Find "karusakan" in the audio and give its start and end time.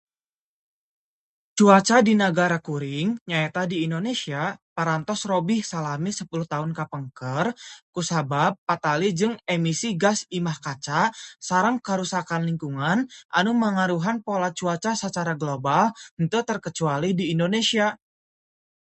11.87-12.41